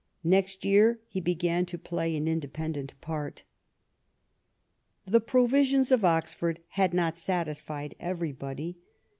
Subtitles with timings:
[0.23, 3.43] Next year he began to play an inde pendent part.
[5.05, 8.79] The Provisions of Oxford had not satisfied everybody.